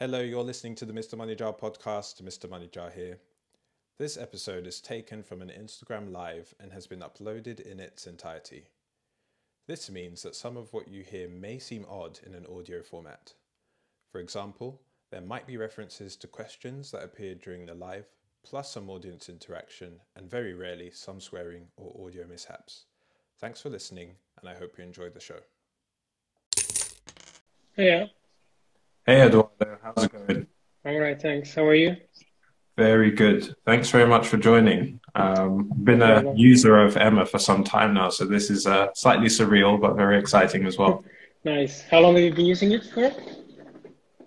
[0.00, 1.18] Hello, you're listening to the Mr.
[1.18, 2.22] Money Jar podcast.
[2.22, 2.48] Mr.
[2.48, 3.18] Money Jar here.
[3.98, 8.68] This episode is taken from an Instagram live and has been uploaded in its entirety.
[9.66, 13.34] This means that some of what you hear may seem odd in an audio format.
[14.12, 14.80] For example,
[15.10, 18.06] there might be references to questions that appeared during the live,
[18.44, 22.84] plus some audience interaction, and very rarely some swearing or audio mishaps.
[23.40, 25.40] Thanks for listening, and I hope you enjoyed the show.
[27.76, 28.06] Yeah.
[29.08, 30.46] Hey, Eduardo, how's it going?
[30.84, 31.54] All right, thanks.
[31.54, 31.96] How are you?
[32.76, 33.56] Very good.
[33.64, 35.00] Thanks very much for joining.
[35.14, 39.28] Um, been a user of Emma for some time now, so this is uh, slightly
[39.28, 41.06] surreal but very exciting as well.
[41.44, 41.80] nice.
[41.90, 43.10] How long have you been using it for?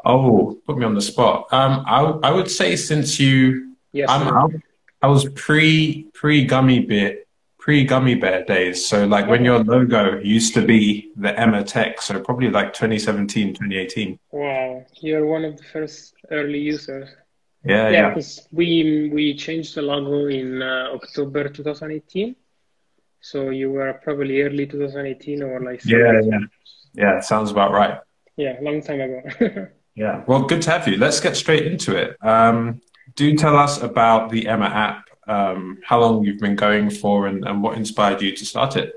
[0.03, 1.45] Oh, put me on the spot.
[1.53, 4.47] Um, I, I would say since you, yes, I,
[5.03, 7.17] I was pre pre gummy bear
[7.61, 8.85] pre gummy bear days.
[8.85, 13.53] So like when your logo used to be the Emma Tech, so probably like 2017,
[13.53, 14.19] 2018.
[14.31, 17.07] Wow, you're one of the first early users.
[17.63, 18.09] Yeah, yeah.
[18.09, 22.35] Because we we changed the logo in uh, October 2018.
[23.21, 25.85] So you were probably early 2018 or like.
[25.85, 26.39] Yeah, yeah,
[26.95, 27.19] yeah.
[27.21, 27.99] Sounds about right.
[28.35, 29.67] Yeah, long time ago.
[29.93, 30.23] Yeah.
[30.25, 30.95] Well, good to have you.
[30.95, 32.15] Let's get straight into it.
[32.25, 32.81] Um,
[33.15, 37.45] do tell us about the Emma app, um, how long you've been going for, and,
[37.47, 38.89] and what inspired you to start it.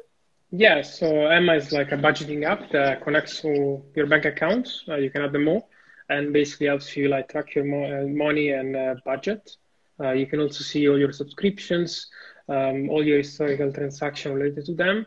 [0.51, 4.69] Yeah, so Emma is like a budgeting app that connects to your bank account.
[4.89, 5.69] Uh, you can add them all,
[6.09, 9.57] and basically helps you like track your mo- uh, money and uh, budget.
[10.01, 12.09] Uh, you can also see all your subscriptions,
[12.49, 15.07] um, all your historical transactions related to them,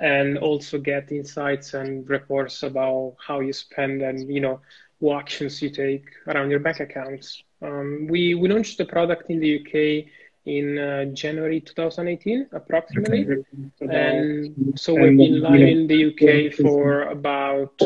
[0.00, 4.60] and also get insights and reports about how you spend and you know
[4.98, 7.42] what actions you take around your bank accounts.
[7.62, 10.10] Um, we, we launched the product in the UK
[10.46, 13.44] in uh, January 2018, approximately.
[13.80, 17.78] And so we've been live in the UK for about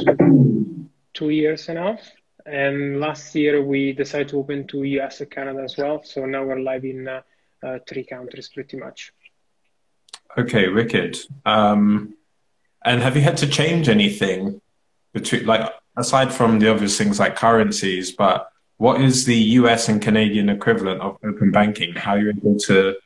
[1.15, 2.11] two years and a half.
[2.47, 6.03] And last year we decided to open to US and Canada as well.
[6.03, 7.23] So now we're live in uh,
[7.63, 9.13] uh, three countries pretty much.
[10.37, 11.17] Okay, wicked.
[11.45, 12.15] Um,
[12.85, 14.61] and have you had to change anything
[15.13, 20.01] between, like, aside from the obvious things like currencies, but what is the US and
[20.01, 21.95] Canadian equivalent of open banking?
[21.95, 22.97] How are you able to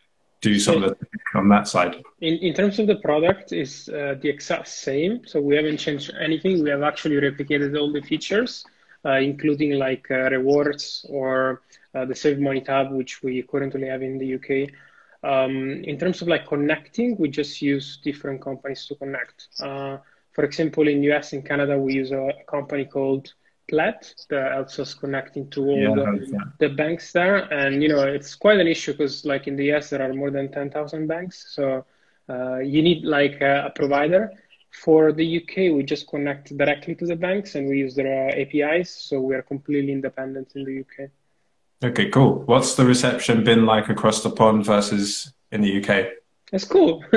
[0.40, 2.02] do some of the on that side?
[2.20, 5.26] In, in terms of the product, is uh, the exact same.
[5.26, 6.62] So we haven't changed anything.
[6.62, 8.64] We have actually replicated all the features,
[9.04, 11.62] uh, including like uh, rewards or
[11.94, 14.70] uh, the Save Money tab, which we currently have in the UK.
[15.24, 19.48] Um, in terms of like connecting, we just use different companies to connect.
[19.58, 19.98] Uh,
[20.32, 23.32] for example, in US and Canada, we use a company called
[23.68, 23.94] Plaid
[24.28, 27.36] that helps us connecting to all yeah, the, the, banks there.
[27.52, 30.30] And, you know, it's quite an issue because like in the US, there are more
[30.30, 31.54] than 10,000 banks.
[31.54, 31.84] So
[32.28, 34.32] uh, you need like a, a, provider.
[34.70, 38.40] For the UK, we just connect directly to the banks and we use their uh,
[38.40, 38.90] APIs.
[38.90, 41.10] So we are completely independent in the UK.
[41.84, 42.42] Okay, cool.
[42.46, 46.21] What's the reception been like across the pond versus in the UK?
[46.52, 47.02] That's cool.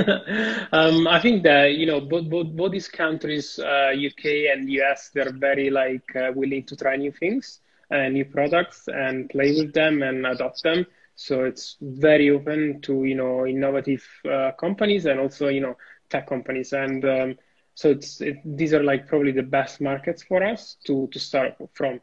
[0.72, 5.12] um, I think that you know both both, both these countries, uh, UK and US,
[5.14, 7.60] they're very like uh, willing to try new things,
[7.92, 10.86] uh, new products, and play with them and adopt them.
[11.16, 15.76] So it's very open to you know innovative uh, companies and also you know
[16.10, 17.36] tech companies, and um,
[17.74, 21.56] so it's it, these are like probably the best markets for us to to start
[21.74, 22.00] from.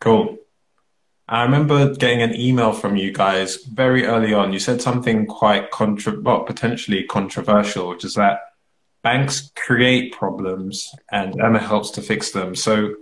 [0.00, 0.38] Cool.
[1.28, 4.52] I remember getting an email from you guys very early on.
[4.52, 8.40] You said something quite contra- well, potentially controversial, which is that
[9.02, 12.54] banks create problems and Emma helps to fix them.
[12.54, 12.94] So,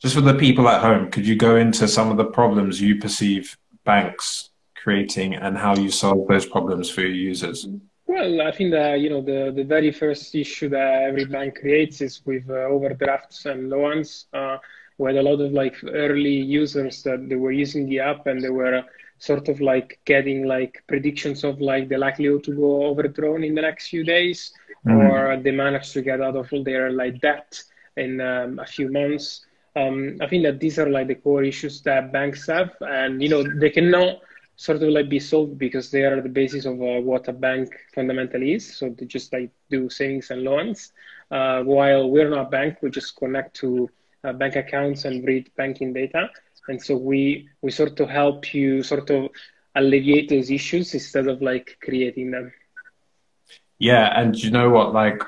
[0.00, 3.00] just for the people at home, could you go into some of the problems you
[3.00, 7.66] perceive banks creating and how you solve those problems for your users?
[8.06, 12.00] Well, I think that you know the the very first issue that every bank creates
[12.00, 14.26] is with uh, overdrafts and loans.
[14.32, 14.56] Uh,
[14.98, 18.42] we had a lot of like early users that they were using the app and
[18.42, 18.82] they were
[19.18, 23.62] sort of like getting like predictions of like the likelihood to go overdrawn in the
[23.62, 24.52] next few days
[24.86, 25.10] mm.
[25.10, 27.62] or they managed to get out of all their like debt
[27.96, 29.44] in um, a few months.
[29.76, 33.28] Um, i think that these are like the core issues that banks have and you
[33.28, 34.18] know they cannot
[34.58, 37.72] sort of like be solved because they are the basis of uh, what a bank
[37.94, 38.76] fundamentally is.
[38.76, 40.92] So they just like do savings and loans.
[41.30, 43.88] Uh, while we're not a bank we just connect to
[44.24, 46.30] uh, bank accounts and read banking data.
[46.68, 49.30] And so we we sort of help you sort of
[49.74, 52.52] alleviate those issues instead of like creating them.
[53.78, 54.92] Yeah, and you know what?
[54.92, 55.22] Like,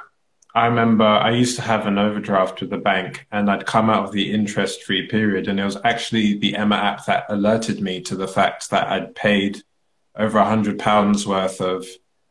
[0.55, 4.05] I remember I used to have an overdraft with the bank, and I'd come out
[4.05, 8.17] of the interest-free period, and it was actually the Emma app that alerted me to
[8.17, 9.63] the fact that I'd paid
[10.17, 11.87] over a hundred pounds worth of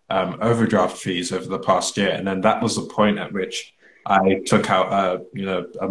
[0.10, 3.74] um, overdraft fees over the past year, and then that was the point at which
[4.06, 5.88] I took out a you know a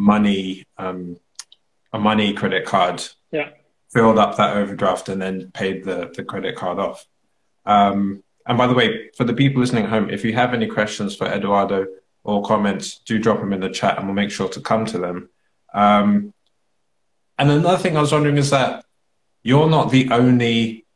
[0.00, 1.18] money um,
[1.92, 3.02] a money credit card.
[3.30, 3.50] Yeah.
[3.92, 7.06] Filled up that overdraft and then paid the, the credit card off.
[7.66, 10.66] Um, and by the way, for the people listening at home, if you have any
[10.66, 11.86] questions for Eduardo
[12.22, 14.98] or comments, do drop them in the chat and we'll make sure to come to
[14.98, 15.28] them.
[15.74, 16.32] Um,
[17.38, 18.84] and another thing I was wondering is that
[19.42, 20.86] you're not the only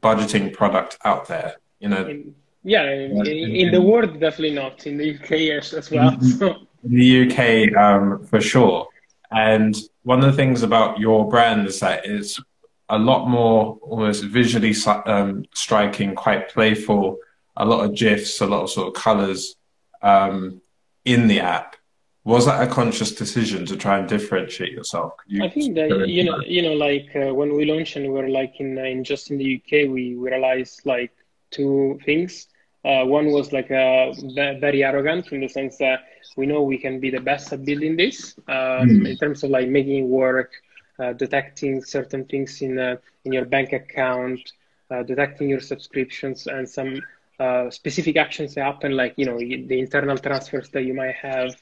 [0.00, 1.54] budgeting product out there.
[1.78, 4.86] You know, in, yeah, in, in, the world definitely not.
[4.86, 6.14] In the UK yes, as well.
[6.14, 8.86] In the UK, um, for sure.
[9.30, 12.40] And one of the things about your brand is that it's
[12.88, 14.74] a lot more almost visually
[15.06, 17.18] um, striking, quite playful,
[17.56, 19.56] a lot of GIFs, a lot of sort of colors
[20.02, 20.60] um,
[21.04, 21.76] in the app.
[22.24, 25.12] Was that a conscious decision to try and differentiate yourself?
[25.26, 26.48] You I think that you know, that?
[26.48, 29.36] you know, like uh, when we launched and we were like in, in just in
[29.36, 31.12] the UK, we, we realized like
[31.50, 32.48] two things.
[32.84, 34.12] Uh, one was like uh,
[34.60, 36.00] very arrogant in the sense that
[36.36, 39.08] we know we can be the best at building this um, mm.
[39.08, 40.52] in terms of like making it work,
[40.98, 44.52] uh, detecting certain things in uh, in your bank account,
[44.90, 47.00] uh, detecting your subscriptions, and some
[47.40, 51.54] uh, specific actions that happen, like you know the internal transfers that you might have,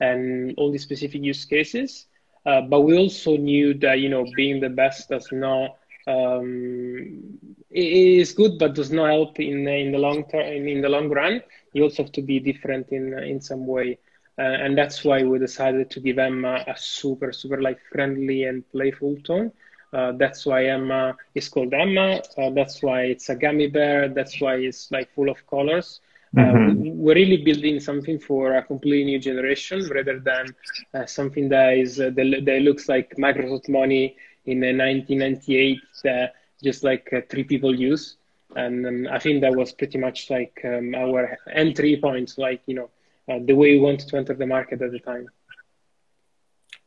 [0.00, 2.06] and all these specific use cases.
[2.46, 5.76] Uh, but we also knew that you know being the best does not
[6.06, 7.38] um,
[7.74, 10.68] is good, but does not help in in the long term.
[10.68, 11.42] In the long run,
[11.72, 13.98] you also have to be different in in some way.
[14.38, 18.68] Uh, and that's why we decided to give Emma a super, super like friendly and
[18.72, 19.52] playful tone.
[19.92, 22.22] Uh, that's why Emma is called Emma.
[22.38, 24.08] Uh, that's why it's a gummy bear.
[24.08, 26.00] That's why it's like full of colors.
[26.34, 26.96] Uh, mm-hmm.
[26.96, 30.46] we're really building something for a completely new generation rather than
[30.94, 34.16] uh, something that is uh, that, that, looks like Microsoft Money
[34.46, 38.16] in 1998 that just like three people use.
[38.54, 42.74] And um, I think that was pretty much like um, our entry point, like you
[42.74, 42.90] know
[43.28, 45.28] uh, the way we wanted to enter the market at the time.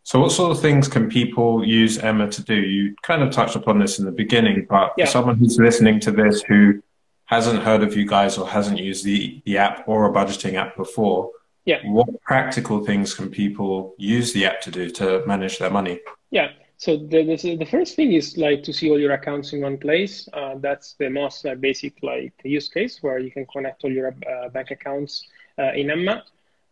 [0.03, 2.53] So, what sort of things can people use Emma to do?
[2.53, 5.05] You kind of touched upon this in the beginning, but yeah.
[5.05, 6.83] for someone who's listening to this who
[7.25, 10.75] hasn't heard of you guys or hasn't used the, the app or a budgeting app
[10.77, 11.31] before,
[11.65, 11.79] yeah.
[11.85, 15.99] what practical things can people use the app to do to manage their money?
[16.29, 16.49] Yeah.
[16.77, 19.77] So the, the, the first thing is like to see all your accounts in one
[19.77, 20.27] place.
[20.33, 24.07] Uh, that's the most uh, basic like use case where you can connect all your
[24.07, 25.25] uh, bank accounts
[25.59, 26.23] uh, in Emma.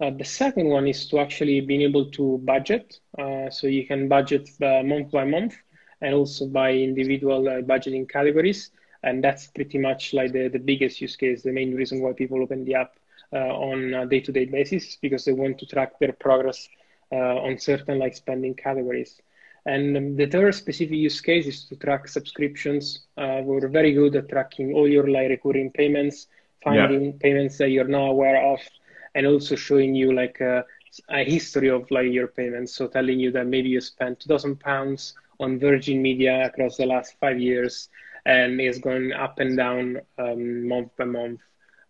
[0.01, 2.99] Uh, the second one is to actually being able to budget.
[3.17, 5.55] Uh, so you can budget month by month
[6.01, 8.71] and also by individual budgeting categories.
[9.03, 12.41] And that's pretty much like the, the biggest use case, the main reason why people
[12.41, 12.93] open the app
[13.31, 16.67] on a day-to-day basis because they want to track their progress
[17.11, 19.21] on certain like spending categories.
[19.65, 23.05] And um, the third specific use case is to track subscriptions.
[23.17, 26.27] Uh, we're very good at tracking all your like recurring payments,
[26.63, 27.11] finding yeah.
[27.21, 28.59] payments that you're not aware of,
[29.15, 30.65] and also showing you like a,
[31.09, 32.75] a, history of like your payments.
[32.75, 36.85] So telling you that maybe you spent two thousand pounds on Virgin Media across the
[36.85, 37.89] last five years,
[38.25, 41.39] and it's going up and down um, month by month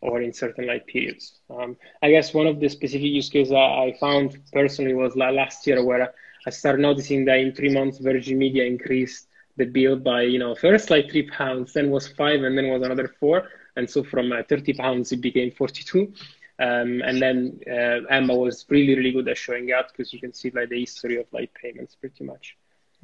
[0.01, 1.39] or in certain like periods.
[1.49, 5.83] Um, I guess one of the specific use cases I found personally was last year
[5.83, 6.13] where
[6.45, 10.55] I started noticing that in three months Virgin Media increased the bill by you know
[10.55, 13.49] first like three pounds, then was five, and then was another four.
[13.75, 16.13] And so from uh, 30 pounds it became 42
[16.59, 20.33] um, and then uh, Emma was really really good at showing out because you can
[20.33, 22.55] see like the history of like payments pretty much.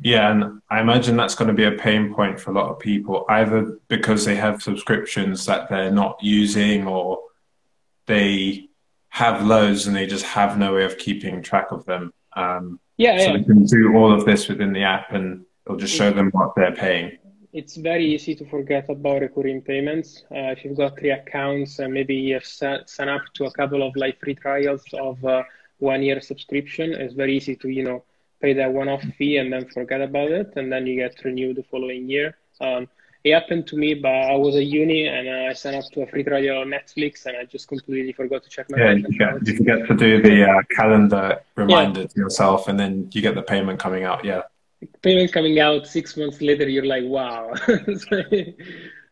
[0.02, 2.80] Yeah and i imagine that's going to be a pain point for a lot of
[2.80, 7.20] people either because they have subscriptions that they're not using or
[8.06, 8.70] they
[9.10, 12.14] have loads and they just have no way of keeping track of them.
[12.34, 13.18] Um, yeah, yeah.
[13.18, 13.38] so yeah.
[13.38, 16.54] they can do all of this within the app and it'll just show them what
[16.56, 17.18] they're paying
[17.52, 20.24] it's very easy to forget about recurring payments.
[20.32, 23.96] Uh, if you've got three accounts, and maybe you've signed up to a couple of
[23.96, 25.44] like free trials of uh,
[25.80, 28.04] one year subscription, it's very easy to, you know,
[28.42, 30.54] pay that one off fee and then forget about it.
[30.56, 32.38] And then you get renewed the following year.
[32.62, 32.88] Um,
[33.24, 36.02] it happened to me, but I was at uni and uh, I signed up to
[36.04, 39.04] a free trial on Netflix and I just completely forgot to check my Yeah, you
[39.04, 42.08] forget, you forget to do the uh, calendar reminder yeah.
[42.08, 44.24] to yourself and then you get the payment coming out.
[44.24, 44.44] Yeah
[45.02, 47.52] payment coming out six months later, you're like, wow.
[47.68, 48.52] uh,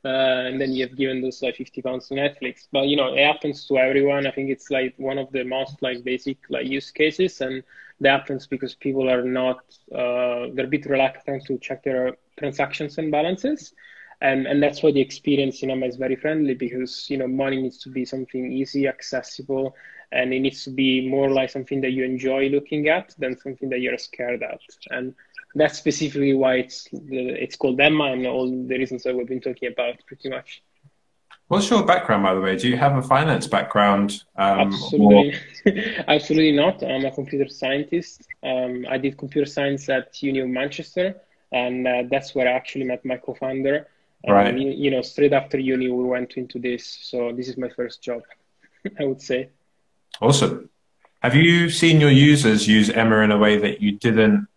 [0.04, 2.68] and then you've given those like 50 pounds to Netflix.
[2.72, 4.28] But you know, it happens to everyone.
[4.28, 7.64] I think it's like one of the most like basic like use cases, and
[8.00, 9.60] that happens because people are not
[9.94, 13.74] uh, they're a bit reluctant to check their transactions and balances.
[14.22, 17.62] And, and that's why the experience in Emma is very friendly because you know money
[17.62, 19.76] needs to be something easy, accessible,
[20.12, 23.70] and it needs to be more like something that you enjoy looking at than something
[23.70, 24.62] that you're scared at.
[24.90, 25.14] And
[25.56, 29.72] that's specifically why it's it's called Emma and all the reasons that we've been talking
[29.72, 30.64] about pretty much.
[31.48, 32.58] What's your background, by the way?
[32.58, 34.24] Do you have a finance background?
[34.36, 35.34] Um, Absolutely,
[35.66, 36.04] or...
[36.08, 36.84] absolutely not.
[36.84, 38.28] I'm a computer scientist.
[38.44, 41.16] Um, I did computer science at Uni of Manchester,
[41.54, 43.88] and uh, that's where I actually met my co-founder.
[44.28, 44.58] Right.
[44.58, 46.86] You, you know, straight after uni, we went into this.
[47.04, 48.22] So this is my first job,
[49.00, 49.50] I would say.
[50.22, 50.70] Awesome.
[51.22, 54.48] Have you seen your users use Emma in a way that you didn't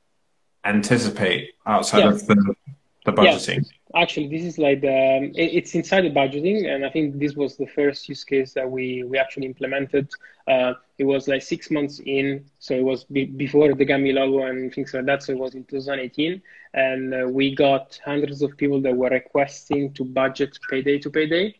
[0.65, 2.55] anticipate outside of the,
[3.05, 3.65] the budgeting?
[3.95, 7.57] Actually, this is like the, um, it's inside the budgeting, and I think this was
[7.57, 10.09] the first use case that we we actually implemented.
[10.47, 14.47] Uh, it was like six months in, so it was be, before the Gummy logo
[14.47, 15.25] and things like that.
[15.25, 16.41] So it was in 2018,
[16.75, 21.57] and uh, we got hundreds of people that were requesting to budget payday to payday.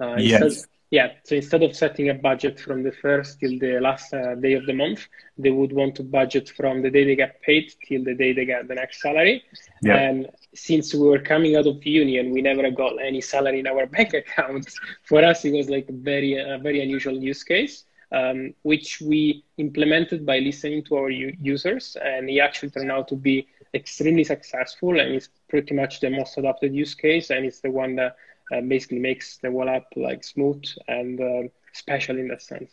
[0.00, 0.66] Uh, yes.
[0.94, 4.52] Yeah, so instead of setting a budget from the first till the last uh, day
[4.52, 8.04] of the month, they would want to budget from the day they get paid till
[8.04, 9.42] the day they get the next salary.
[9.82, 9.96] Yeah.
[9.96, 13.66] And since we were coming out of the union, we never got any salary in
[13.66, 14.68] our bank account.
[15.02, 17.82] For us, it was like a very, a very unusual use case.
[18.12, 23.08] Um, which we implemented by listening to our u- users, and it actually turned out
[23.08, 27.58] to be extremely successful, and it's pretty much the most adopted use case, and it's
[27.58, 28.14] the one that uh,
[28.50, 32.70] basically makes the wall app like smooth and uh, special in that sense.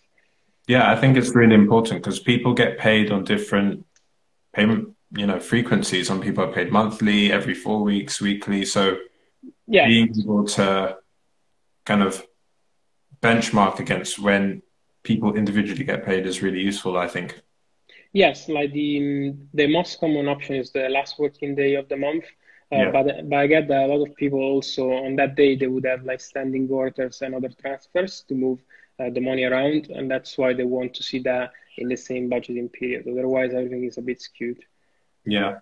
[0.68, 3.86] Yeah, I think it's really important because people get paid on different
[4.54, 6.08] payment, you know, frequencies.
[6.08, 8.66] Some people are paid monthly, every four weeks, weekly.
[8.66, 8.98] So
[9.68, 9.88] yeah.
[9.88, 10.98] being able to
[11.86, 12.25] kind of
[13.22, 14.62] benchmark against when
[15.04, 17.42] people individually get paid is really useful, I think.
[18.13, 22.25] Yes, like the the most common option is the last working day of the month.
[22.72, 22.92] Uh, yeah.
[22.92, 25.86] But but I get that a lot of people also on that day they would
[25.86, 28.60] have like standing orders and other transfers to move
[29.00, 32.30] uh, the money around, and that's why they want to see that in the same
[32.30, 33.08] budgeting period.
[33.10, 34.63] Otherwise, everything is a bit skewed.
[35.25, 35.60] Yeah.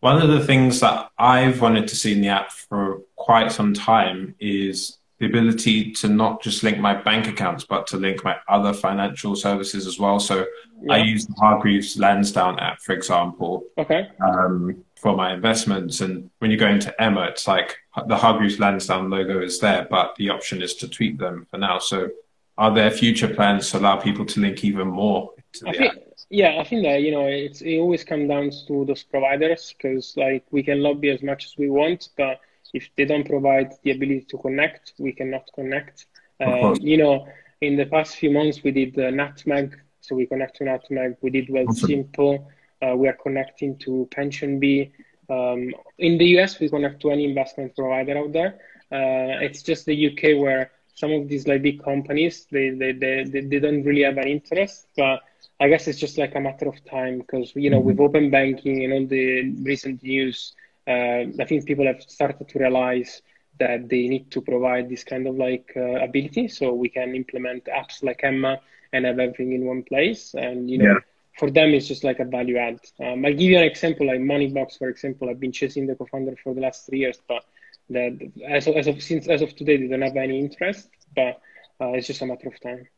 [0.00, 3.74] One of the things that I've wanted to see in the app for quite some
[3.74, 8.36] time is the ability to not just link my bank accounts, but to link my
[8.48, 10.18] other financial services as well.
[10.18, 10.46] So
[10.82, 10.94] yeah.
[10.94, 14.08] I use the Hargreaves Lansdown app, for example, okay.
[14.26, 16.00] um, for my investments.
[16.00, 20.16] And when you go into Emma, it's like the Hargreaves Lansdown logo is there, but
[20.16, 21.78] the option is to tweak them for now.
[21.78, 22.08] So
[22.56, 26.02] are there future plans to allow people to link even more to the think, app?
[26.30, 30.16] Yeah, I think that you know it's it always comes down to those providers because
[30.16, 32.40] like we can lobby as much as we want, but
[32.72, 36.06] if they don't provide the ability to connect, we cannot connect.
[36.40, 37.26] Um, you know,
[37.60, 41.16] in the past few months, we did uh, Nutmeg, so we connect to Nutmeg.
[41.20, 41.88] We did Well awesome.
[41.88, 42.50] Simple.
[42.82, 44.90] Uh, we are connecting to PensionBee.
[45.28, 48.58] Um, in the US, we connect to any investment provider out there.
[48.90, 53.24] Uh, it's just the UK where some of these like big companies they, they, they,
[53.24, 55.20] they don't really have an interest, but
[55.60, 57.88] I guess it's just like a matter of time because you know mm-hmm.
[57.88, 60.54] with open banking and all the recent news,
[60.86, 63.22] uh, I think people have started to realize
[63.58, 67.64] that they need to provide this kind of like uh, ability so we can implement
[67.66, 68.58] apps like Emma
[68.92, 70.34] and have everything in one place.
[70.34, 70.98] And, you know, yeah.
[71.38, 72.80] for them, it's just like a value add.
[72.98, 75.28] Um, I'll give you an example like Moneybox, for example.
[75.28, 77.44] I've been chasing the co-founder for the last three years, but
[77.90, 78.18] that
[78.48, 81.40] as of, as of since as of today, they don't have any interest, but
[81.80, 82.88] uh, it's just a matter of time.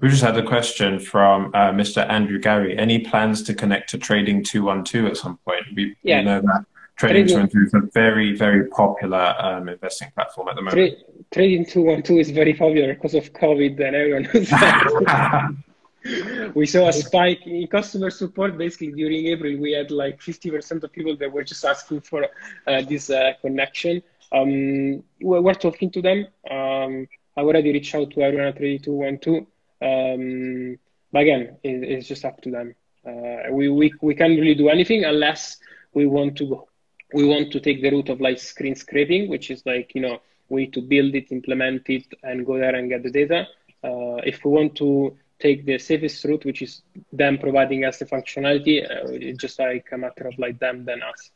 [0.00, 2.06] We just had a question from uh, Mr.
[2.08, 2.76] Andrew Gary.
[2.78, 5.62] Any plans to connect to Trading 212 at some point?
[5.74, 6.18] We, yeah.
[6.18, 6.66] we know that
[6.96, 10.98] Trading 212 is a very, very popular um, investing platform at the moment.
[11.30, 15.62] Trading 212 is very popular because of COVID and everyone
[16.54, 18.56] we saw a spike in customer support.
[18.56, 22.28] Basically, during April, we had like 50% of people that were just asking for
[22.66, 24.02] uh, this uh, connection.
[24.32, 26.26] Um, we're, we're, talking to them.
[26.50, 29.46] Um, I already reached out to everyone at Trading 212.
[29.82, 30.78] Um,
[31.12, 32.74] but again, it, it's just up to them.
[33.06, 35.58] Uh, we, we, we can't really do anything unless
[35.92, 36.65] we want to go
[37.12, 40.20] we want to take the route of like screen scraping, which is like, you know,
[40.48, 43.46] we need to build it, implement it, and go there and get the data.
[43.82, 46.82] Uh, if we want to take the safest route, which is
[47.12, 51.02] them providing us the functionality, uh, it's just like a matter of like them than
[51.02, 51.30] us.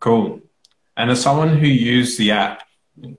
[0.00, 0.40] Cool.
[0.96, 2.62] And as someone who used the app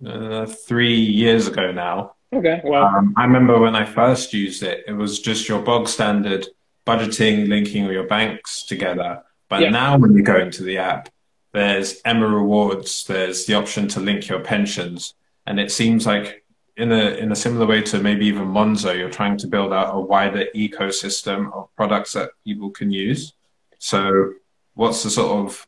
[0.05, 4.83] uh, three years ago now, okay, well, um, I remember when I first used it,
[4.87, 6.47] it was just your bog standard
[6.85, 9.23] budgeting, linking all your banks together.
[9.53, 9.69] But yeah.
[9.69, 11.09] now when you go into the app,
[11.51, 15.13] there's Emma rewards, there's the option to link your pensions.
[15.45, 16.43] And it seems like
[16.75, 19.93] in a in a similar way to maybe even Monzo, you're trying to build out
[19.93, 23.33] a wider ecosystem of products that people can use.
[23.77, 24.33] So
[24.73, 25.67] what's the sort of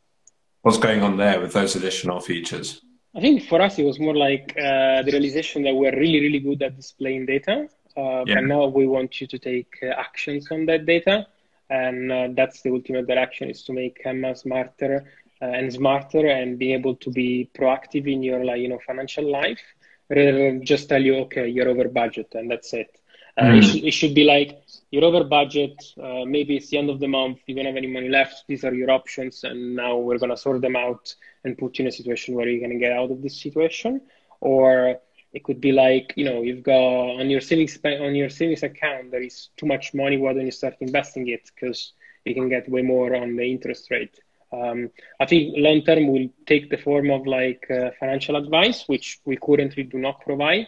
[0.63, 2.81] what's going on there with those additional features?
[3.15, 6.39] I think for us it was more like uh, the realization that we're really really
[6.39, 8.39] good at displaying data, uh, yeah.
[8.39, 11.27] and now we want you to take uh, actions on that data
[11.69, 15.05] and uh, that's the ultimate direction is to make Emma smarter
[15.41, 19.29] uh, and smarter and being able to be proactive in your like you know financial
[19.29, 19.61] life
[20.09, 22.99] rather than just tell you okay you're over budget and that's it
[23.37, 23.57] uh, mm.
[23.57, 26.99] it, sh- it, should be like you're over budget uh, maybe it's the end of
[26.99, 30.19] the month you don't have any money left these are your options and now we're
[30.19, 32.79] going to sort them out and put you in a situation where you're going to
[32.79, 33.99] get out of this situation
[34.39, 34.99] or
[35.35, 39.11] it could be like you know you've got on your savings on your savings account
[39.11, 42.67] there is too much money why don't you start investing it because you can get
[42.69, 44.19] way more on the interest rate
[44.51, 44.89] um,
[45.19, 49.37] I think long term will take the form of like uh, financial advice, which we
[49.37, 50.67] currently do not provide.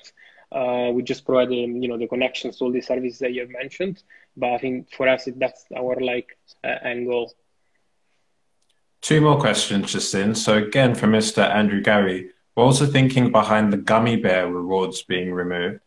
[0.52, 3.42] Uh, we just provide the, you know the connections to all the services that you
[3.42, 4.04] have mentioned.
[4.36, 7.34] But I think for us, that's our like uh, angle.
[9.02, 10.36] Two more questions just in.
[10.36, 11.48] So again, from Mr.
[11.48, 15.80] Andrew Gary, we're also thinking behind the gummy bear rewards being removed.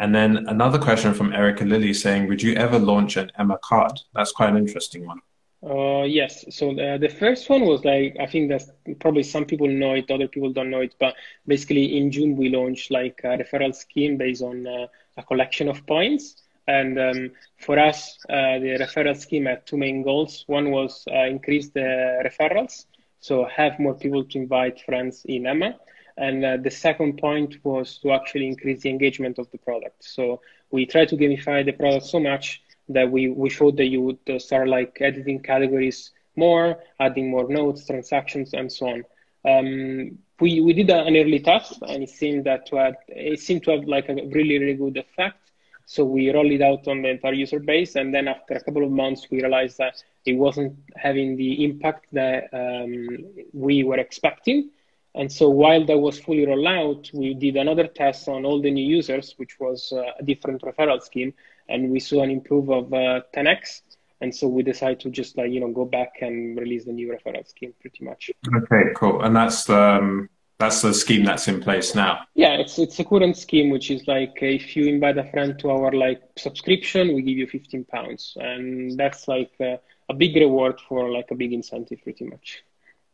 [0.00, 4.00] And then another question from Erica Lilly saying, would you ever launch an Emma card?
[4.16, 5.20] That's quite an interesting one.
[5.62, 6.44] Uh, yes.
[6.50, 8.62] So the, the first one was like I think that
[8.98, 10.96] probably some people know it, other people don't know it.
[10.98, 11.14] But
[11.46, 15.86] basically, in June we launched like a referral scheme based on uh, a collection of
[15.86, 16.42] points.
[16.66, 20.44] And um, for us, uh, the referral scheme had two main goals.
[20.48, 22.86] One was uh, increase the referrals,
[23.20, 25.76] so have more people to invite friends in Emma.
[26.18, 30.04] And uh, the second point was to actually increase the engagement of the product.
[30.04, 34.00] So we try to gamify the product so much that we, we showed that you
[34.02, 39.04] would uh, start like editing categories more, adding more notes, transactions, and so on.
[39.44, 43.72] Um, we, we did an early test and it seemed that to it seemed to
[43.72, 45.38] have like a really, really good effect.
[45.86, 47.96] So we rolled it out on the entire user base.
[47.96, 52.06] And then after a couple of months, we realized that it wasn't having the impact
[52.12, 53.06] that um,
[53.52, 54.70] we were expecting.
[55.18, 58.70] And so while that was fully rolled out, we did another test on all the
[58.70, 61.34] new users, which was uh, a different referral scheme
[61.68, 63.82] and we saw an improve of uh, 10x
[64.20, 67.08] and so we decided to just like you know go back and release the new
[67.08, 68.30] referral scheme pretty much.
[68.56, 69.22] Okay cool.
[69.22, 72.20] And that's the um, that's the scheme that's in place now?
[72.34, 75.70] Yeah it's it's a current scheme which is like if you invite a friend to
[75.70, 78.36] our like subscription we give you 15 pounds.
[78.40, 82.64] And that's like a, a big reward for like a big incentive pretty much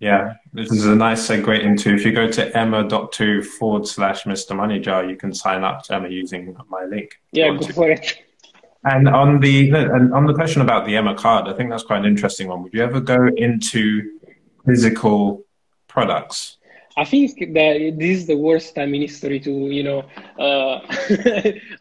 [0.05, 4.55] yeah, this is a nice segue into if you go to emma.to forward slash Mr.
[4.55, 7.19] Money Jar, you can sign up to Emma using my link.
[7.33, 8.23] Yeah, go for it.
[8.85, 12.01] And on the and on the question about the Emma card, I think that's quite
[12.01, 12.63] an interesting one.
[12.63, 14.19] Would you ever go into
[14.67, 15.43] physical
[15.89, 16.59] products?
[16.99, 20.01] I think that this is the worst time in history to, you know,
[20.39, 20.81] uh,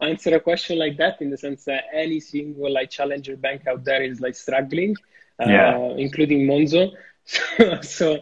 [0.00, 3.84] answer a question like that in the sense that any single like challenger bank out
[3.84, 4.96] there is like struggling,
[5.40, 5.76] uh, yeah.
[5.98, 6.90] including Monzo.
[7.82, 8.18] so,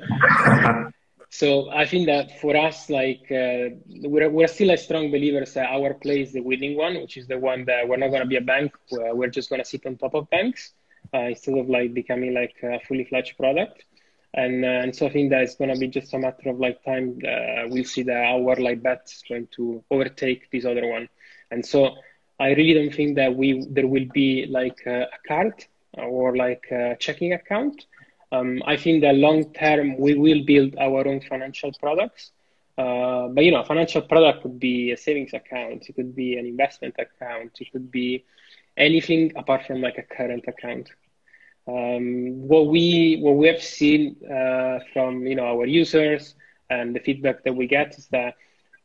[1.28, 5.70] so I think that for us, like uh, we're, we're still a strong believers that
[5.70, 8.28] our play is the winning one, which is the one that we're not going to
[8.28, 8.72] be a bank.
[8.90, 10.72] We're just going to sit on top of banks
[11.14, 13.84] uh, instead of like becoming like a fully fledged product.
[14.34, 16.58] And, uh, and so I think that it's going to be just a matter of
[16.58, 17.18] like time.
[17.26, 21.08] Uh, we'll see that our like bet is going to overtake this other one.
[21.50, 21.96] And so
[22.40, 26.96] I really don't think that we there will be like a card or like a
[26.98, 27.86] checking account
[28.32, 32.32] um, I think that long term we will build our own financial products.
[32.78, 36.38] Uh, but you know, a financial product could be a savings account, it could be
[36.38, 38.24] an investment account, it could be
[38.76, 40.88] anything apart from like a current account.
[41.68, 46.34] Um, what we what we have seen uh, from you know our users
[46.70, 48.34] and the feedback that we get is that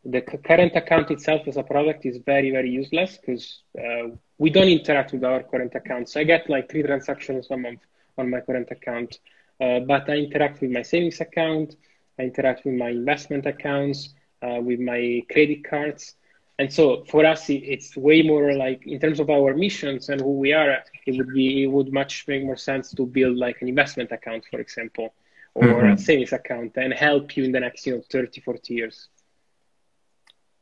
[0.03, 4.67] the current account itself as a product is very very useless because uh, we don't
[4.67, 6.09] interact with our current account.
[6.09, 7.79] So I get like three transactions a month
[8.17, 9.19] on my current account.
[9.59, 11.75] Uh, but I interact with my savings account,
[12.19, 14.09] I interact with my investment accounts,
[14.41, 16.15] uh, with my credit cards.
[16.59, 20.33] And so for us, it's way more like in terms of our missions and who
[20.39, 23.67] we are, it would be, it would much make more sense to build like an
[23.67, 25.13] investment account, for example,
[25.53, 25.93] or mm-hmm.
[25.93, 29.09] a savings account and help you in the next, you know, 30, 40 years.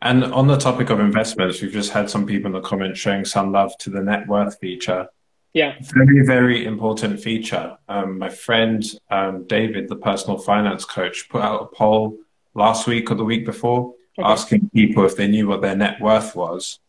[0.01, 3.23] And on the topic of investments, we've just had some people in the comments showing
[3.23, 5.07] some love to the net worth feature.
[5.55, 5.75] Yeah.
[5.79, 7.77] Very, very important feature.
[7.87, 12.17] Um, my friend um, David, the personal finance coach, put out a poll
[12.55, 14.27] last week or the week before okay.
[14.27, 16.79] asking people if they knew what their net worth was.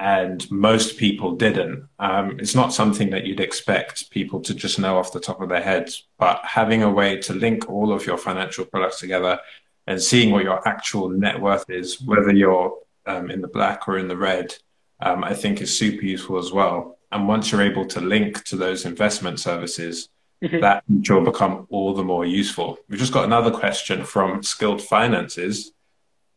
[0.00, 1.88] And most people didn't.
[2.00, 5.48] Um, it's not something that you'd expect people to just know off the top of
[5.48, 9.38] their heads, but having a way to link all of your financial products together
[9.86, 13.98] and seeing what your actual net worth is, whether you're um, in the black or
[13.98, 14.52] in the red,
[14.98, 16.95] um, I think is super useful as well.
[17.12, 20.08] And once you're able to link to those investment services,
[20.42, 20.60] mm-hmm.
[20.60, 22.78] that will become all the more useful.
[22.88, 25.72] We've just got another question from Skilled Finances.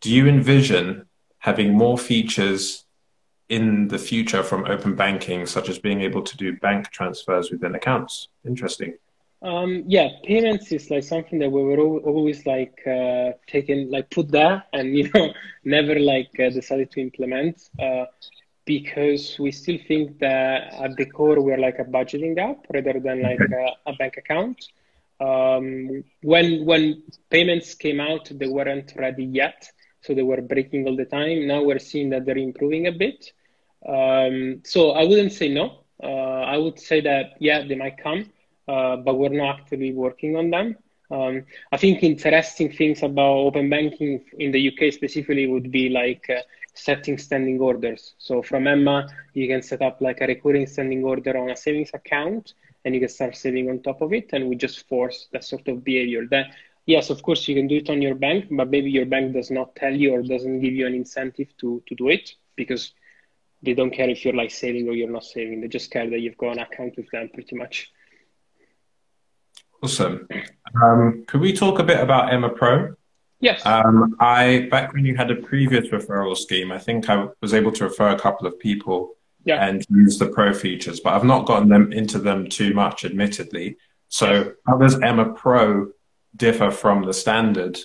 [0.01, 1.05] Do you envision
[1.39, 2.85] having more features
[3.49, 7.75] in the future from open banking, such as being able to do bank transfers within
[7.75, 8.27] accounts?
[8.45, 8.93] Interesting.
[9.41, 14.29] Um, yeah, payments is like something that we were always like uh, taken, like put
[14.29, 18.05] there, and you know, never like uh, decided to implement uh,
[18.69, 23.17] because we still think that at the core we're like a budgeting app rather than
[23.29, 24.57] like a, a bank account.
[25.29, 26.83] Um, when when
[27.29, 29.59] payments came out, they weren't ready yet,
[30.03, 31.47] so they were breaking all the time.
[31.47, 33.19] Now we're seeing that they're improving a bit.
[33.95, 35.65] Um, so I wouldn't say no.
[36.01, 38.21] Uh, I would say that yeah, they might come
[38.69, 40.75] uh, but we're not actively working on them.
[41.11, 46.29] Um, I think interesting things about open banking in the UK specifically would be like
[46.29, 46.41] uh,
[46.73, 48.13] setting standing orders.
[48.17, 51.91] So from Emma, you can set up like a recurring standing order on a savings
[51.93, 52.53] account
[52.85, 54.29] and you can start saving on top of it.
[54.33, 56.27] And we just force that sort of behavior.
[56.27, 56.47] That
[56.85, 59.51] yes, of course you can do it on your bank, but maybe your bank does
[59.51, 62.93] not tell you or doesn't give you an incentive to, to do it because
[63.61, 65.61] they don't care if you're like saving or you're not saving.
[65.61, 67.91] They just care that you've got an account with them pretty much.
[69.81, 70.27] Awesome.
[70.81, 72.95] Um, could we talk a bit about Emma Pro?
[73.39, 73.65] Yes.
[73.65, 77.71] Um, I back when you had a previous referral scheme, I think I was able
[77.73, 79.15] to refer a couple of people
[79.45, 79.65] yeah.
[79.65, 83.77] and use the Pro features, but I've not gotten them into them too much, admittedly.
[84.09, 85.91] So, how does Emma Pro
[86.35, 87.79] differ from the standard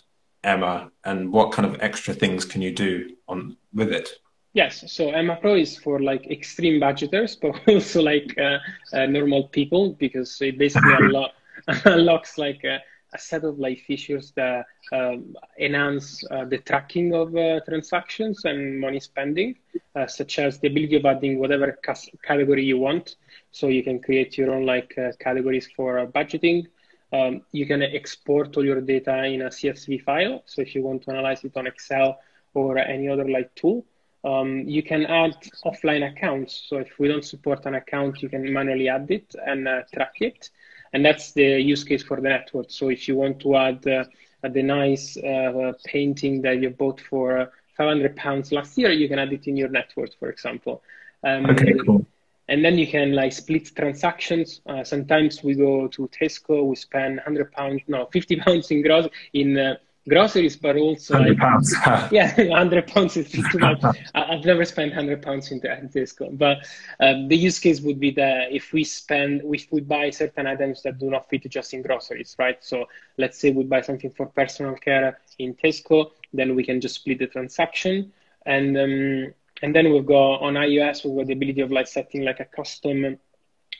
[0.45, 4.11] Emma, and what kind of extra things can you do on with it?
[4.53, 8.59] Yes, so Emma Pro is for like extreme budgeters, but also like uh,
[8.93, 11.35] uh, normal people because it basically unlocks
[11.85, 12.81] unlocks like a,
[13.15, 18.79] a, set of like features that um, enhance uh, the tracking of uh, transactions and
[18.79, 19.57] money spending,
[19.95, 21.79] uh, such as the ability of adding whatever
[22.23, 23.17] category you want.
[23.51, 26.67] So you can create your own like uh, categories for uh, budgeting.
[27.13, 30.43] Um, you can export all your data in a CSV file.
[30.47, 32.19] So if you want to analyze it on Excel
[32.53, 33.87] or any other like tool,
[34.25, 36.65] um, you can add offline accounts.
[36.69, 40.15] So if we don't support an account, you can manually add it and uh, track
[40.21, 40.51] it
[40.95, 42.71] and that's the use case for the net worth.
[42.71, 44.05] So if you want to add uh,
[44.49, 49.19] the nice uh, painting that you bought for uh, 500 pounds last year, you can
[49.19, 50.83] add it in your net worth, for example.
[51.25, 52.07] Um, okay, cool.
[52.47, 54.61] And then you can like split transactions.
[54.67, 59.09] Uh, sometimes we go to Tesco, we spend 100 pounds, no, 50 pounds in gross
[59.33, 59.75] in uh,
[60.09, 61.75] groceries, but also 100 like, pounds.
[62.13, 63.83] yeah, 100 pounds is too much.
[64.15, 66.59] I've never spent 100 pounds in Tesco, but
[67.01, 70.83] um, the use case would be that if we spend, if we buy certain items
[70.83, 72.63] that do not fit just in groceries, right?
[72.63, 72.87] So
[73.17, 77.19] let's say we buy something for personal care in Tesco, then we can just split
[77.19, 78.13] the transaction,
[78.45, 82.25] and um, and then we've got on iOS we've got the ability of like setting
[82.25, 83.19] like a custom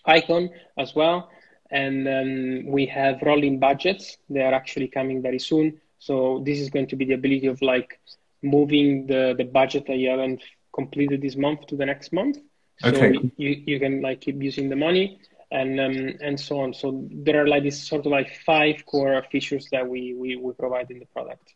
[0.07, 1.31] icon as well.
[1.71, 4.19] And um, we have rolling budgets.
[4.31, 5.81] They are actually coming very soon.
[6.07, 7.99] So this is going to be the ability of like
[8.43, 10.43] moving the, the budget that you haven't
[10.75, 12.37] completed this month to the next month.
[12.81, 13.31] So okay.
[13.39, 15.19] you, you can like keep using the money
[15.51, 16.75] and um, and so on.
[16.75, 20.53] So there are like this sort of like five core features that we, we, we
[20.53, 21.55] provide in the product.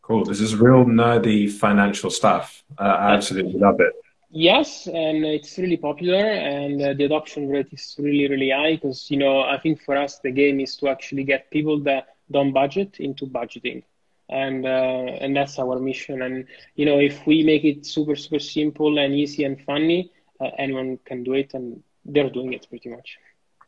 [0.00, 0.24] Cool.
[0.24, 2.64] This is real nerdy financial stuff.
[2.78, 3.92] Uh, I absolutely love it.
[4.30, 8.76] Yes, and it's really popular, and uh, the adoption rate is really, really high.
[8.76, 12.14] Because you know, I think for us, the game is to actually get people that
[12.30, 13.82] don't budget into budgeting.
[14.28, 16.22] And uh, and that's our mission.
[16.22, 20.50] And you know if we make it super super simple and easy and funny uh,
[20.58, 23.18] anyone can do it and they're doing it pretty much.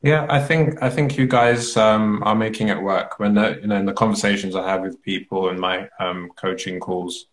[0.03, 3.21] Yeah i think i think you guys um, are making it work.
[3.21, 6.81] When the, you know in the conversations i have with people in my um, coaching
[6.81, 7.27] calls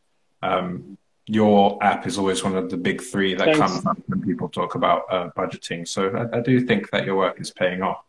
[0.43, 0.97] um,
[1.29, 3.59] your app is always one of the big three that Thanks.
[3.59, 5.87] comes up when people talk about uh, budgeting.
[5.87, 8.03] So I, I, do think that your work is paying off.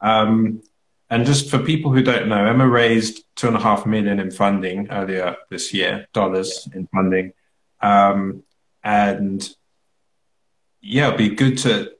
[0.00, 0.62] Um,
[1.10, 4.30] and just for people who don't know, Emma raised two and a half million in
[4.30, 7.32] funding earlier this year, dollars in funding.
[7.80, 8.42] Um,
[8.84, 9.48] and
[10.80, 11.92] yeah, it'd be good to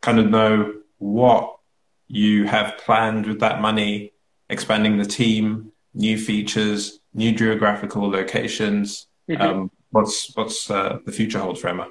[0.00, 1.58] kind of know what
[2.06, 4.12] you have planned with that money,
[4.48, 9.06] expanding the team, new features, new geographical locations.
[9.28, 9.42] Mm-hmm.
[9.42, 11.88] Um, what's what's uh, the future hold for Emma?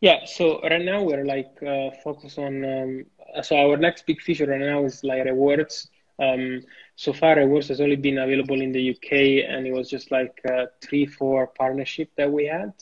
[0.00, 3.06] Yeah, so right now we're like uh, focused on um,
[3.42, 5.88] so our next big feature right now is like rewards.
[6.20, 6.62] Um,
[6.96, 10.38] so far, rewards has only been available in the UK, and it was just like
[10.48, 12.72] uh, three, four partnership that we had.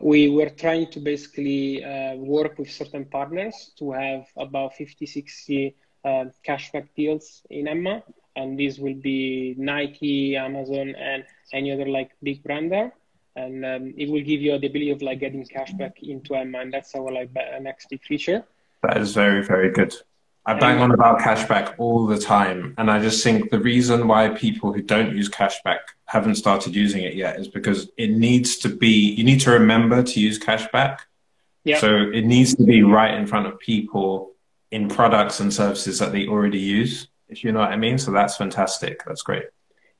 [0.00, 5.74] We were trying to basically uh, work with certain partners to have about 50, 60
[6.04, 8.02] uh, cashback deals in Emma,
[8.36, 12.92] and these will be Nike, Amazon, and any other like big brand there
[13.36, 16.60] and um, it will give you the ability of like getting cash back into Emma,
[16.60, 18.44] and that's our like next big feature.
[18.82, 19.94] That is very very good.
[20.48, 24.28] I bang on about cashback all the time, and I just think the reason why
[24.28, 28.68] people who don't use cashback haven't started using it yet is because it needs to
[28.68, 29.10] be.
[29.10, 30.98] You need to remember to use cashback.
[31.64, 31.80] Yeah.
[31.80, 34.30] So it needs to be right in front of people
[34.70, 37.98] in products and services that they already use, if you know what I mean.
[37.98, 39.04] So that's fantastic.
[39.04, 39.46] That's great.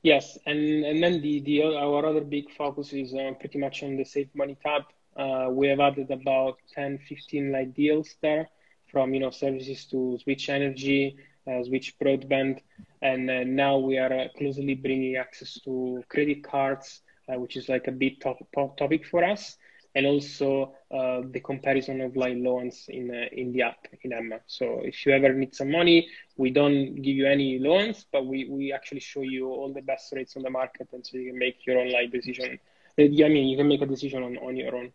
[0.03, 3.95] Yes, and and then the the our other big focus is uh, pretty much on
[3.97, 4.83] the Save Money tab.
[5.15, 8.49] Uh, we have added about 10, 15 like deals there,
[8.91, 12.59] from you know services to Switch Energy, uh, Switch Broadband,
[13.01, 17.67] and uh, now we are uh, closely bringing access to credit cards, uh, which is
[17.69, 18.37] like a big top,
[18.77, 19.57] topic for us
[19.97, 24.39] and also uh, the comparison of like loans in uh, in the app in Emma.
[24.45, 26.07] So if you ever need some money,
[26.37, 30.13] we don't give you any loans, but we, we actually show you all the best
[30.13, 32.59] rates on the market, and so you can make your own like decision.
[32.99, 34.93] Uh, I mean, you can make a decision on, on your own.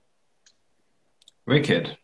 [1.47, 1.99] Wicked.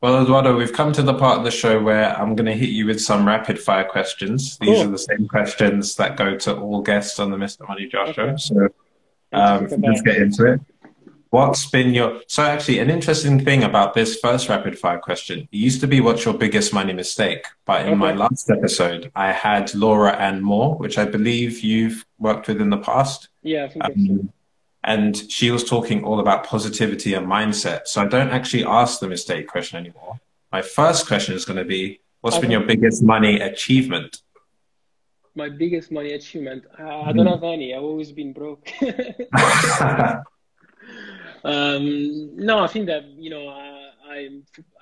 [0.00, 2.68] Well, Eduardo, we've come to the part of the show where I'm going to hit
[2.68, 4.58] you with some rapid fire questions.
[4.58, 4.82] These cool.
[4.86, 7.66] are the same questions that go to all guests on the Mr.
[7.66, 8.12] Money Jar okay.
[8.12, 8.36] show.
[8.36, 8.68] So
[9.32, 10.60] um, let's get into it.
[11.34, 15.48] What's been your so actually an interesting thing about this first rapid fire question?
[15.50, 17.96] It used to be what's your biggest money mistake, but in okay.
[17.96, 22.70] my last episode, I had Laura Ann Moore, which I believe you've worked with in
[22.70, 23.30] the past.
[23.42, 24.32] Yeah, um,
[24.84, 27.88] and she was talking all about positivity and mindset.
[27.88, 30.20] So I don't actually ask the mistake question anymore.
[30.52, 32.42] My first question is going to be, what's okay.
[32.42, 34.22] been your biggest money achievement?
[35.34, 36.62] My biggest money achievement?
[36.78, 37.32] Uh, I don't hmm.
[37.32, 37.74] have any.
[37.74, 38.70] I've always been broke.
[41.44, 44.28] Um, no, I think that you know uh, I,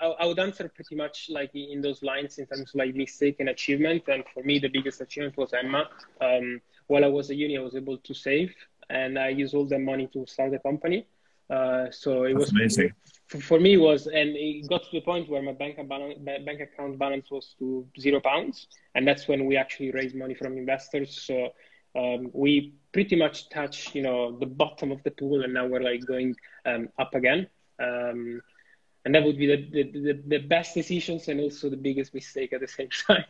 [0.00, 3.36] I, I would answer pretty much like in those lines in terms of like mistake
[3.40, 4.04] and achievement.
[4.08, 5.88] And for me, the biggest achievement was Emma.
[6.20, 8.54] Um, while I was at uni, I was able to save,
[8.90, 11.06] and I used all the money to start the company.
[11.50, 12.92] Uh, so it That's was amazing.
[13.26, 16.60] For, for me, was and it got to the point where my bank balance, bank
[16.60, 21.20] account balance was to zero pounds, and that's when we actually raised money from investors.
[21.20, 21.52] So
[21.94, 25.80] um, we pretty much touch you know the bottom of the pool and now we're
[25.80, 26.34] like going
[26.66, 27.48] um, up again.
[27.82, 28.40] Um,
[29.04, 32.60] and that would be the, the, the, best decisions and also the biggest mistake at
[32.60, 33.24] the same time.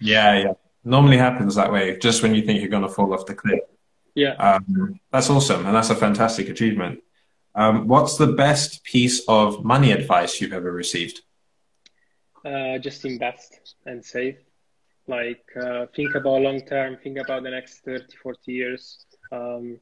[0.00, 0.52] Yeah yeah.
[0.84, 3.60] Normally happens that way just when you think you're going to fall off the cliff.
[4.14, 4.32] Yeah.
[4.34, 7.00] Um, that's awesome and that's a fantastic achievement.
[7.54, 11.20] Um, what's the best piece of money advice you've ever received?
[12.44, 14.38] Uh, just invest and save
[15.18, 18.82] like uh, think about long term think about the next 30 40 years.
[19.30, 19.78] Um,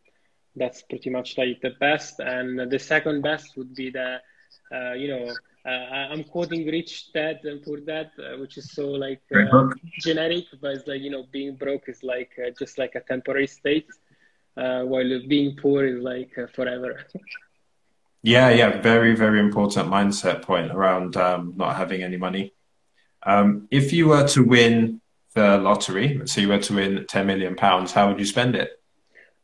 [0.57, 2.15] that's pretty much like the best.
[2.21, 4.11] And the second best would be the
[4.77, 5.27] uh, you know
[5.67, 9.65] uh, i'm quoting rich dad and poor dad uh, which is so like uh,
[9.99, 13.47] generic but it's like you know being broke is like uh, just like a temporary
[13.47, 13.89] state
[14.55, 16.93] while being poor is like forever.
[18.23, 22.53] Yeah yeah very very important mindset point around um, not having any money.
[23.25, 25.01] Um, if you were to win
[25.35, 28.57] the lottery, let's say you were to win 10 million pounds, how would you spend
[28.57, 28.71] it?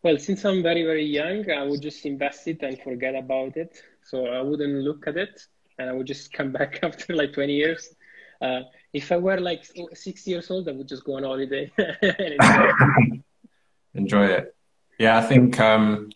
[0.02, 3.76] Well, since I'm very, very young, I would just invest it and forget about it.
[4.02, 5.40] So I wouldn't look at it
[5.78, 7.94] and I would just come back after like 20 years.
[8.40, 8.60] Uh,
[8.92, 13.24] if I were like six years old, I would just go on holiday enjoy, it.
[13.94, 14.54] enjoy it.
[14.98, 16.10] Yeah, I think um,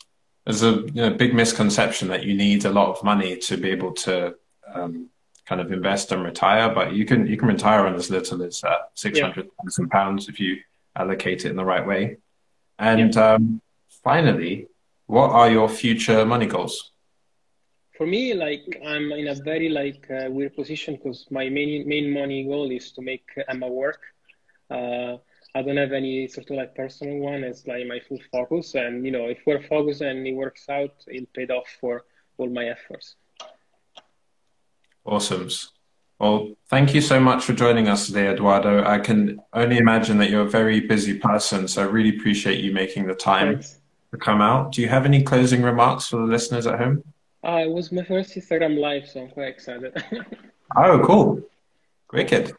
[0.45, 3.71] there's a you know, big misconception that you need a lot of money to be
[3.71, 4.35] able to
[4.73, 5.09] um,
[5.51, 8.63] kind of invest and retire, but you can you can retire on as little as
[8.63, 9.99] uh, six hundred thousand yeah.
[9.99, 10.51] pounds if you
[10.95, 12.19] allocate it in the right way.
[12.79, 13.33] And yeah.
[13.33, 13.61] um,
[14.05, 14.69] finally,
[15.07, 16.93] what are your future money goals?
[17.97, 22.07] For me, like I'm in a very like uh, weird position because my main main
[22.21, 24.03] money goal is to make Emma work.
[24.71, 25.17] Uh,
[25.57, 27.43] I don't have any sort of like personal one.
[27.43, 30.95] It's like my full focus, and you know, if we're focused and it works out,
[31.09, 32.05] it'll pay off for
[32.39, 33.17] all my efforts.
[35.05, 35.49] Awesome.
[36.19, 38.85] Well, thank you so much for joining us today, Eduardo.
[38.85, 42.73] I can only imagine that you're a very busy person, so I really appreciate you
[42.73, 43.79] making the time Thanks.
[44.11, 44.73] to come out.
[44.73, 47.03] Do you have any closing remarks for the listeners at home?
[47.43, 50.05] Uh, it was my first Instagram live, so I'm quite excited.
[50.77, 51.43] oh, cool.
[52.13, 52.55] Wicked.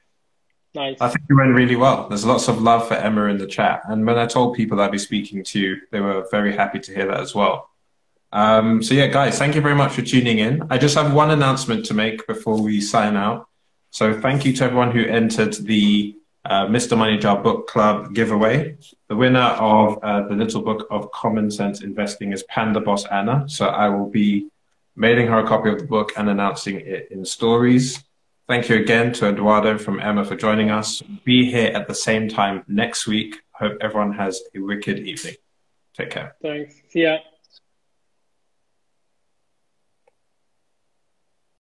[0.74, 0.98] Nice.
[1.02, 2.08] I think you went really well.
[2.08, 3.82] There's lots of love for Emma in the chat.
[3.86, 6.96] And when I told people I'd be speaking to you, they were very happy to
[6.96, 7.70] hear that as well.
[8.34, 10.64] Um, so yeah, guys, thank you very much for tuning in.
[10.70, 13.48] I just have one announcement to make before we sign out.
[13.90, 16.16] So thank you to everyone who entered the
[16.46, 16.98] uh, Mr.
[16.98, 18.78] Money Jar Book Club giveaway.
[19.10, 23.44] The winner of uh, the little book of common sense investing is Panda Boss Anna.
[23.48, 24.48] So I will be
[24.96, 28.04] mailing her a copy of the book and announcing it in stories.
[28.48, 31.02] Thank you again to Eduardo from Emma for joining us.
[31.24, 33.36] Be here at the same time next week.
[33.52, 35.36] Hope everyone has a wicked evening.
[35.94, 36.36] Take care.
[36.42, 36.82] Thanks.
[36.90, 37.20] See ya.